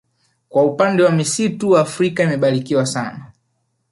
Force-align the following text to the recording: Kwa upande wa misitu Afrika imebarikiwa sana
Kwa 0.49 0.63
upande 0.65 1.03
wa 1.03 1.11
misitu 1.11 1.77
Afrika 1.77 2.23
imebarikiwa 2.23 2.85
sana 2.85 3.31